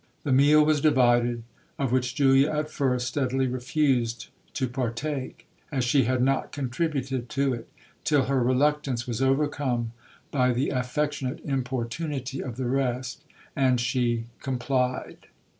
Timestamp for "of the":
12.41-12.65